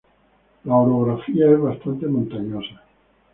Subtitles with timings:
[0.63, 2.81] La orografía es bastante montañosa.